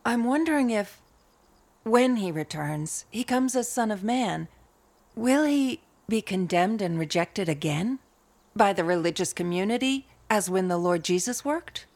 I'm 0.04 0.24
wondering 0.24 0.70
if, 0.70 1.00
when 1.84 2.16
he 2.16 2.32
returns, 2.32 3.04
he 3.08 3.22
comes 3.22 3.54
as 3.54 3.70
Son 3.70 3.92
of 3.92 4.02
Man, 4.02 4.48
will 5.14 5.44
he 5.44 5.80
be 6.08 6.20
condemned 6.20 6.82
and 6.82 6.98
rejected 6.98 7.48
again? 7.48 8.00
By 8.56 8.72
the 8.72 8.84
religious 8.84 9.32
community, 9.32 10.06
as 10.30 10.48
when 10.48 10.68
the 10.68 10.78
Lord 10.78 11.02
Jesus 11.02 11.44
worked? 11.44 11.86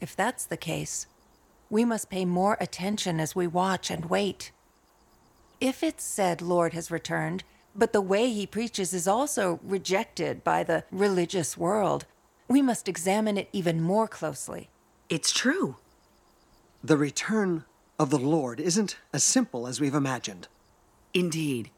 If 0.00 0.16
that's 0.16 0.44
the 0.44 0.56
case, 0.56 1.06
we 1.70 1.84
must 1.84 2.10
pay 2.10 2.24
more 2.24 2.56
attention 2.60 3.20
as 3.20 3.36
we 3.36 3.46
watch 3.46 3.90
and 3.90 4.06
wait. 4.06 4.50
If 5.60 5.82
it's 5.82 6.04
said 6.04 6.42
Lord 6.42 6.72
has 6.72 6.90
returned, 6.90 7.44
but 7.74 7.92
the 7.92 8.00
way 8.00 8.30
he 8.30 8.46
preaches 8.46 8.92
is 8.92 9.08
also 9.08 9.60
rejected 9.62 10.44
by 10.44 10.62
the 10.62 10.84
religious 10.90 11.56
world, 11.56 12.04
we 12.48 12.60
must 12.60 12.88
examine 12.88 13.38
it 13.38 13.48
even 13.52 13.80
more 13.80 14.06
closely. 14.06 14.68
It's 15.08 15.32
true. 15.32 15.76
The 16.82 16.96
return 16.96 17.64
of 17.98 18.10
the 18.10 18.18
Lord 18.18 18.60
isn't 18.60 18.96
as 19.12 19.24
simple 19.24 19.66
as 19.66 19.80
we've 19.80 19.94
imagined. 19.94 20.48
Indeed. 21.14 21.70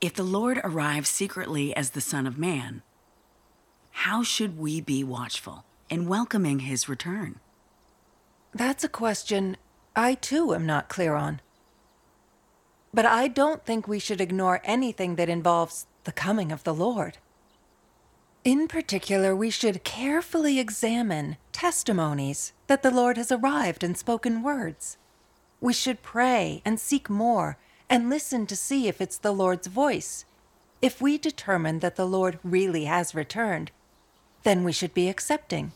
If 0.00 0.14
the 0.14 0.22
Lord 0.22 0.60
arrives 0.62 1.10
secretly 1.10 1.74
as 1.74 1.90
the 1.90 2.00
Son 2.00 2.28
of 2.28 2.38
Man, 2.38 2.82
how 3.90 4.22
should 4.22 4.56
we 4.56 4.80
be 4.80 5.02
watchful 5.02 5.64
in 5.90 6.06
welcoming 6.06 6.60
his 6.60 6.88
return? 6.88 7.40
That's 8.54 8.84
a 8.84 8.88
question 8.88 9.56
I 9.96 10.14
too 10.14 10.54
am 10.54 10.66
not 10.66 10.88
clear 10.88 11.14
on. 11.14 11.40
But 12.94 13.06
I 13.06 13.26
don't 13.26 13.64
think 13.64 13.88
we 13.88 13.98
should 13.98 14.20
ignore 14.20 14.60
anything 14.62 15.16
that 15.16 15.28
involves 15.28 15.86
the 16.04 16.12
coming 16.12 16.52
of 16.52 16.62
the 16.62 16.74
Lord. 16.74 17.18
In 18.44 18.68
particular, 18.68 19.34
we 19.34 19.50
should 19.50 19.82
carefully 19.82 20.60
examine 20.60 21.38
testimonies 21.50 22.52
that 22.68 22.84
the 22.84 22.92
Lord 22.92 23.16
has 23.16 23.32
arrived 23.32 23.82
and 23.82 23.98
spoken 23.98 24.42
words. 24.42 24.96
We 25.60 25.72
should 25.72 26.02
pray 26.02 26.62
and 26.64 26.78
seek 26.78 27.10
more 27.10 27.58
and 27.90 28.10
listen 28.10 28.46
to 28.46 28.56
see 28.56 28.88
if 28.88 29.00
it's 29.00 29.18
the 29.18 29.32
Lord's 29.32 29.66
voice. 29.66 30.24
If 30.80 31.00
we 31.00 31.18
determine 31.18 31.80
that 31.80 31.96
the 31.96 32.06
Lord 32.06 32.38
really 32.44 32.84
has 32.84 33.14
returned, 33.14 33.70
then 34.42 34.64
we 34.64 34.72
should 34.72 34.94
be 34.94 35.08
accepting. 35.08 35.72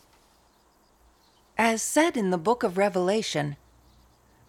As 1.59 1.83
said 1.83 2.17
in 2.17 2.31
the 2.31 2.39
book 2.39 2.63
of 2.63 2.79
Revelation, 2.79 3.57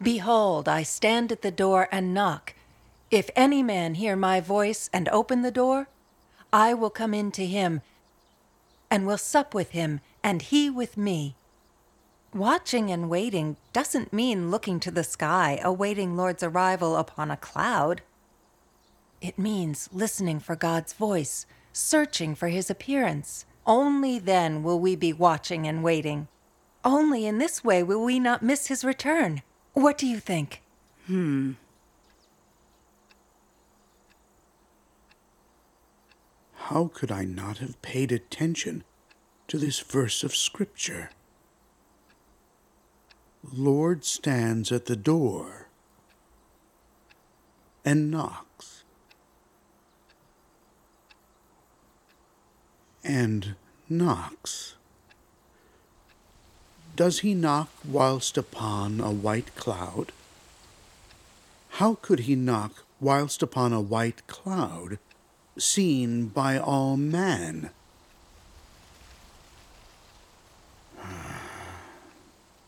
Behold, 0.01 0.67
I 0.67 0.83
stand 0.83 1.31
at 1.31 1.41
the 1.41 1.51
door 1.51 1.87
and 1.91 2.13
knock. 2.13 2.53
If 3.09 3.29
any 3.35 3.63
man 3.63 3.95
hear 3.95 4.15
my 4.15 4.39
voice 4.39 4.89
and 4.91 5.07
open 5.09 5.41
the 5.41 5.51
door, 5.51 5.87
I 6.51 6.73
will 6.73 6.89
come 6.89 7.13
in 7.13 7.31
to 7.31 7.45
him 7.45 7.81
and 8.91 9.07
will 9.07 9.17
sup 9.17 9.53
with 9.55 9.71
him, 9.71 10.01
and 10.23 10.41
he 10.41 10.69
with 10.69 10.97
me. 10.97 11.35
Watching 12.33 12.89
and 12.89 13.11
waiting 13.11 13.57
doesn't 13.73 14.11
mean 14.11 14.49
looking 14.49 14.79
to 14.79 14.89
the 14.89 15.03
sky, 15.03 15.59
awaiting 15.63 16.17
Lord's 16.17 16.41
arrival 16.41 16.95
upon 16.95 17.29
a 17.29 17.37
cloud. 17.37 18.01
It 19.21 19.37
means 19.37 19.87
listening 19.93 20.39
for 20.39 20.55
God's 20.55 20.93
voice, 20.93 21.45
searching 21.71 22.33
for 22.33 22.47
his 22.47 22.71
appearance. 22.71 23.45
Only 23.67 24.17
then 24.17 24.63
will 24.63 24.79
we 24.79 24.95
be 24.95 25.13
watching 25.13 25.67
and 25.67 25.83
waiting. 25.83 26.27
Only 26.83 27.27
in 27.27 27.37
this 27.37 27.63
way 27.63 27.83
will 27.83 28.03
we 28.03 28.19
not 28.19 28.41
miss 28.41 28.65
his 28.65 28.83
return. 28.83 29.43
What 29.73 29.99
do 29.99 30.07
you 30.07 30.19
think? 30.19 30.63
Hmm. 31.05 31.51
How 36.55 36.89
could 36.91 37.11
I 37.11 37.25
not 37.25 37.59
have 37.59 37.79
paid 37.83 38.11
attention 38.11 38.83
to 39.47 39.59
this 39.59 39.79
verse 39.81 40.23
of 40.23 40.35
Scripture? 40.35 41.11
Lord 43.51 44.05
stands 44.05 44.71
at 44.71 44.85
the 44.85 44.95
door 44.95 45.67
and 47.83 48.09
knocks. 48.09 48.83
And 53.03 53.55
knocks. 53.89 54.75
Does 56.95 57.19
he 57.19 57.33
knock 57.33 57.69
whilst 57.85 58.37
upon 58.37 59.01
a 59.01 59.11
white 59.11 59.53
cloud? 59.55 60.13
How 61.71 61.95
could 61.95 62.21
he 62.21 62.35
knock 62.35 62.83
whilst 63.01 63.43
upon 63.43 63.73
a 63.73 63.81
white 63.81 64.25
cloud, 64.27 64.99
seen 65.57 66.27
by 66.27 66.57
all 66.57 66.95
man? 66.95 67.71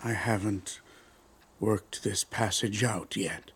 I 0.06 0.13
haven't 0.13 0.82
worked 1.60 2.04
this 2.04 2.24
passage 2.24 2.84
out 2.84 3.15
yet. 3.18 3.50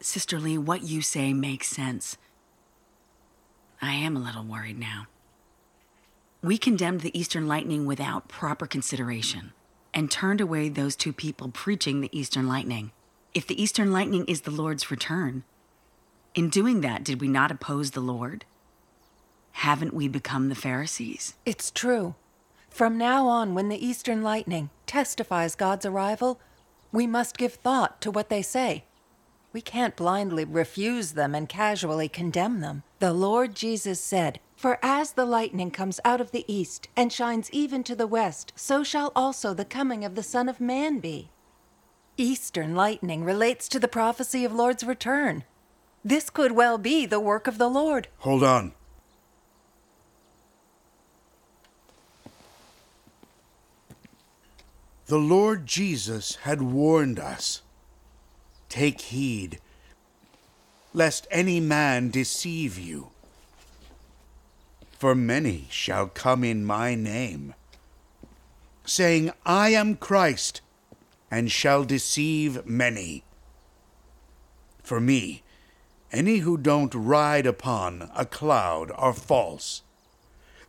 Sister 0.00 0.40
Lee, 0.40 0.56
what 0.56 0.82
you 0.82 1.02
say 1.02 1.34
makes 1.34 1.68
sense. 1.68 2.16
I 3.82 3.92
am 3.92 4.16
a 4.16 4.20
little 4.20 4.44
worried 4.44 4.78
now. 4.78 5.08
We 6.42 6.56
condemned 6.56 7.02
the 7.02 7.16
Eastern 7.18 7.46
Lightning 7.46 7.84
without 7.84 8.28
proper 8.28 8.66
consideration 8.66 9.52
and 9.92 10.10
turned 10.10 10.40
away 10.40 10.70
those 10.70 10.96
two 10.96 11.12
people 11.12 11.50
preaching 11.50 12.00
the 12.00 12.18
Eastern 12.18 12.48
Lightning. 12.48 12.92
If 13.34 13.46
the 13.46 13.62
Eastern 13.62 13.92
Lightning 13.92 14.24
is 14.24 14.42
the 14.42 14.50
Lord's 14.50 14.90
return, 14.90 15.44
in 16.34 16.48
doing 16.48 16.80
that, 16.80 17.04
did 17.04 17.20
we 17.20 17.28
not 17.28 17.50
oppose 17.50 17.90
the 17.90 18.00
Lord? 18.00 18.46
Haven't 19.52 19.92
we 19.92 20.08
become 20.08 20.48
the 20.48 20.54
Pharisees? 20.54 21.34
It's 21.44 21.70
true. 21.70 22.14
From 22.70 22.96
now 22.96 23.26
on, 23.26 23.54
when 23.54 23.68
the 23.68 23.84
Eastern 23.84 24.22
Lightning 24.22 24.70
testifies 24.86 25.54
God's 25.54 25.86
arrival, 25.86 26.40
we 26.92 27.06
must 27.06 27.38
give 27.38 27.54
thought 27.54 28.00
to 28.00 28.10
what 28.10 28.28
they 28.28 28.42
say. 28.42 28.84
We 29.52 29.60
can't 29.60 29.96
blindly 29.96 30.44
refuse 30.44 31.12
them 31.12 31.34
and 31.34 31.48
casually 31.48 32.08
condemn 32.08 32.60
them. 32.60 32.82
The 32.98 33.12
Lord 33.12 33.54
Jesus 33.54 34.00
said, 34.00 34.40
For 34.56 34.78
as 34.82 35.12
the 35.12 35.24
lightning 35.24 35.70
comes 35.70 36.00
out 36.04 36.20
of 36.20 36.30
the 36.30 36.44
east 36.46 36.88
and 36.96 37.12
shines 37.12 37.50
even 37.50 37.82
to 37.84 37.96
the 37.96 38.06
west, 38.06 38.52
so 38.56 38.84
shall 38.84 39.10
also 39.16 39.54
the 39.54 39.64
coming 39.64 40.04
of 40.04 40.14
the 40.14 40.22
Son 40.22 40.48
of 40.48 40.60
Man 40.60 40.98
be. 40.98 41.30
Eastern 42.16 42.74
lightning 42.74 43.24
relates 43.24 43.68
to 43.68 43.78
the 43.78 43.88
prophecy 43.88 44.44
of 44.44 44.52
Lord's 44.52 44.84
return. 44.84 45.44
This 46.04 46.30
could 46.30 46.52
well 46.52 46.78
be 46.78 47.06
the 47.06 47.20
work 47.20 47.46
of 47.46 47.58
the 47.58 47.68
Lord. 47.68 48.08
Hold 48.18 48.42
on. 48.42 48.72
The 55.08 55.18
Lord 55.18 55.64
Jesus 55.64 56.36
had 56.42 56.60
warned 56.60 57.18
us 57.18 57.62
Take 58.68 59.00
heed, 59.00 59.58
lest 60.92 61.26
any 61.30 61.60
man 61.60 62.10
deceive 62.10 62.78
you. 62.78 63.08
For 64.98 65.14
many 65.14 65.66
shall 65.70 66.08
come 66.08 66.44
in 66.44 66.62
my 66.62 66.94
name, 66.94 67.54
saying, 68.84 69.32
I 69.46 69.70
am 69.70 69.96
Christ, 69.96 70.60
and 71.30 71.50
shall 71.50 71.84
deceive 71.84 72.66
many. 72.66 73.24
For 74.82 75.00
me, 75.00 75.42
any 76.12 76.38
who 76.38 76.58
don't 76.58 76.94
ride 76.94 77.46
upon 77.46 78.10
a 78.14 78.26
cloud 78.26 78.92
are 78.94 79.14
false. 79.14 79.80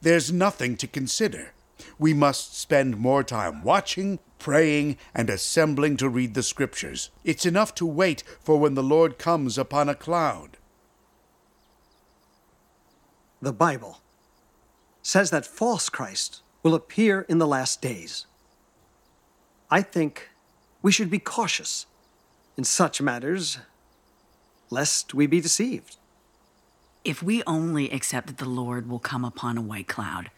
There's 0.02 0.32
nothing 0.32 0.78
to 0.78 0.88
consider. 0.88 1.52
We 1.98 2.14
must 2.14 2.60
spend 2.60 2.98
more 2.98 3.24
time 3.24 3.64
watching, 3.64 4.20
praying, 4.38 4.98
and 5.14 5.30
assembling 5.30 5.98
to 5.98 6.10
read 6.10 6.34
the 6.34 6.44
Scriptures. 6.44 7.10
It's 7.24 7.46
enough 7.46 7.76
to 7.76 7.86
wait 7.86 8.24
for 8.42 8.58
when 8.58 8.74
the 8.74 8.84
Lord 8.84 9.18
comes 9.18 9.58
upon 9.58 9.90
a 9.90 9.96
cloud. 9.96 10.58
The 13.42 13.54
Bible 13.54 14.00
says 15.02 15.30
that 15.32 15.46
false 15.46 15.90
Christ 15.90 16.42
will 16.62 16.76
appear 16.76 17.22
in 17.30 17.38
the 17.38 17.48
last 17.48 17.82
days. 17.82 18.26
I 19.72 19.82
think 19.82 20.30
we 20.82 20.92
should 20.92 21.10
be 21.10 21.20
cautious 21.20 21.86
in 22.58 22.64
such 22.64 23.02
matters, 23.02 23.60
lest 24.70 25.14
we 25.14 25.28
be 25.28 25.40
deceived. 25.40 25.96
If 27.06 27.24
we 27.24 27.44
only 27.48 27.90
accept 27.92 28.28
that 28.28 28.38
the 28.38 28.50
Lord 28.50 28.90
will 28.90 29.00
come 29.00 29.24
upon 29.24 29.58
a 29.58 29.62
white 29.62 29.88
cloud 29.88 30.32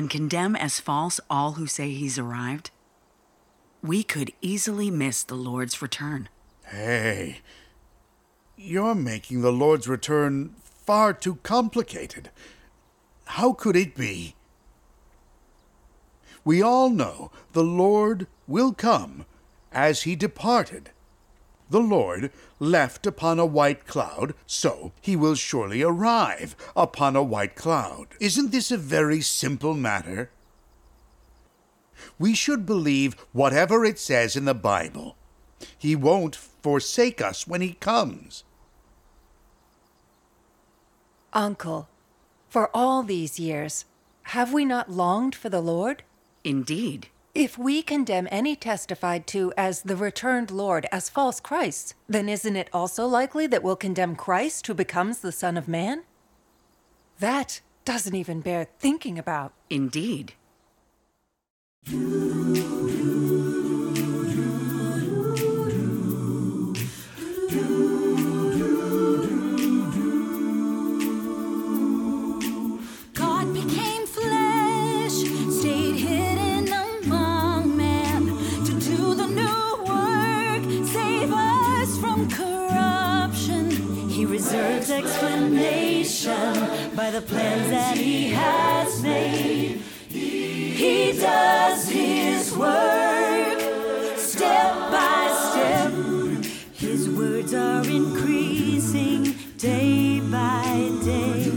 and 0.00 0.08
condemn 0.08 0.56
as 0.56 0.80
false 0.80 1.20
all 1.28 1.52
who 1.52 1.66
say 1.66 1.90
he's 1.90 2.18
arrived, 2.18 2.70
we 3.82 4.02
could 4.02 4.32
easily 4.40 4.90
miss 4.90 5.22
the 5.22 5.34
Lord's 5.34 5.82
return. 5.82 6.30
Hey, 6.64 7.40
you're 8.56 8.94
making 8.94 9.42
the 9.42 9.52
Lord's 9.52 9.86
return 9.86 10.54
far 10.86 11.12
too 11.12 11.34
complicated. 11.42 12.30
How 13.26 13.52
could 13.52 13.76
it 13.76 13.94
be? 13.94 14.36
We 16.46 16.62
all 16.62 16.88
know 16.88 17.30
the 17.52 17.62
Lord 17.62 18.26
will 18.48 18.72
come 18.72 19.26
as 19.70 20.04
he 20.04 20.16
departed. 20.16 20.92
The 21.70 21.80
Lord 21.80 22.32
left 22.58 23.06
upon 23.06 23.38
a 23.38 23.46
white 23.46 23.86
cloud, 23.86 24.34
so 24.44 24.92
he 25.00 25.14
will 25.14 25.36
surely 25.36 25.82
arrive 25.82 26.56
upon 26.76 27.14
a 27.14 27.22
white 27.22 27.54
cloud. 27.54 28.08
Isn't 28.18 28.50
this 28.50 28.72
a 28.72 28.76
very 28.76 29.20
simple 29.20 29.74
matter? 29.74 30.30
We 32.18 32.34
should 32.34 32.66
believe 32.66 33.14
whatever 33.32 33.84
it 33.84 34.00
says 34.00 34.34
in 34.34 34.46
the 34.46 34.54
Bible. 34.54 35.16
He 35.78 35.94
won't 35.94 36.34
forsake 36.34 37.20
us 37.20 37.46
when 37.46 37.60
he 37.60 37.74
comes. 37.74 38.42
Uncle, 41.32 41.88
for 42.48 42.68
all 42.74 43.04
these 43.04 43.38
years, 43.38 43.84
have 44.24 44.52
we 44.52 44.64
not 44.64 44.90
longed 44.90 45.36
for 45.36 45.48
the 45.48 45.60
Lord? 45.60 46.02
Indeed. 46.42 47.09
If 47.34 47.56
we 47.56 47.82
condemn 47.82 48.26
any 48.30 48.56
testified 48.56 49.28
to 49.28 49.52
as 49.56 49.82
the 49.82 49.94
returned 49.94 50.50
Lord 50.50 50.86
as 50.90 51.08
false 51.08 51.38
Christ, 51.38 51.94
then 52.08 52.28
isn't 52.28 52.56
it 52.56 52.68
also 52.72 53.06
likely 53.06 53.46
that 53.46 53.62
we'll 53.62 53.76
condemn 53.76 54.16
Christ 54.16 54.66
who 54.66 54.74
becomes 54.74 55.20
the 55.20 55.30
Son 55.30 55.56
of 55.56 55.68
Man? 55.68 56.02
That 57.20 57.60
doesn't 57.84 58.16
even 58.16 58.40
bear 58.40 58.66
thinking 58.80 59.16
about. 59.16 59.52
Indeed. 59.68 60.34
deserves 84.50 84.90
explanation 84.90 86.52
by 86.96 87.08
the 87.12 87.22
plans 87.22 87.70
that 87.70 87.96
he 87.96 88.30
has 88.30 89.00
made. 89.00 89.80
He 90.08 91.12
does 91.12 91.88
his 91.88 92.56
work 92.56 93.60
step 94.18 94.72
by 94.90 95.50
step. 95.50 95.92
His 96.72 97.08
words 97.10 97.54
are 97.54 97.84
increasing 97.84 99.36
day 99.56 100.18
by 100.18 100.90
day. 101.04 101.52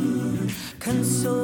Console 0.79 1.42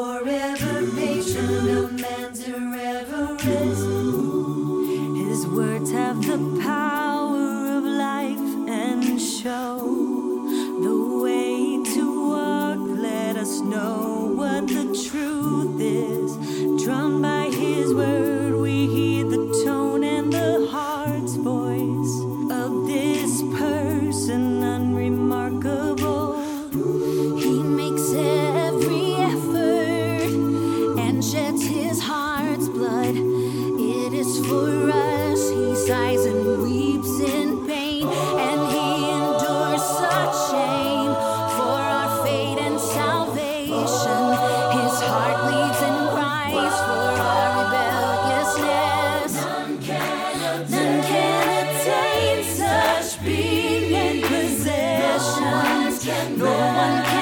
forever 0.00 0.90
patient 0.96 1.68
of 1.68 1.92
man's 2.00 2.48
irreverence. 2.48 3.82
His 5.28 5.46
words 5.46 5.90
have 5.92 6.22
the 6.26 6.38
power 6.62 7.76
of 7.76 7.84
life 7.84 8.38
and 8.66 9.20
show. 9.20 9.89
No 56.36 56.46
one 56.46 57.04
can. 57.04 57.19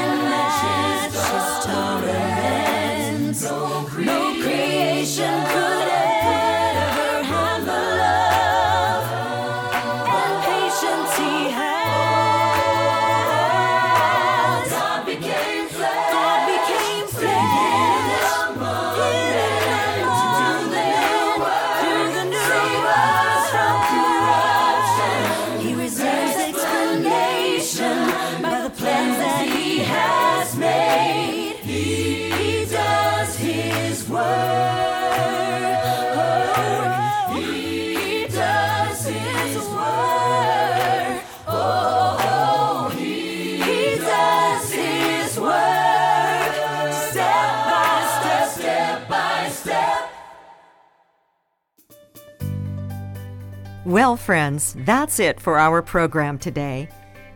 Well, 54.09 54.17
friends, 54.17 54.75
that's 54.87 55.21
it 55.21 55.39
for 55.39 55.59
our 55.59 55.83
program 55.83 56.39
today. 56.39 56.89